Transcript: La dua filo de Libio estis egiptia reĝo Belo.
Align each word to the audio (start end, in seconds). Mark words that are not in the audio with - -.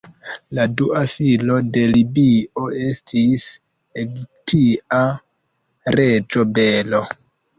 La 0.57 0.63
dua 0.79 1.01
filo 1.15 1.57
de 1.75 1.81
Libio 1.89 2.63
estis 2.85 3.45
egiptia 4.03 5.01
reĝo 5.97 6.47
Belo. 6.57 7.03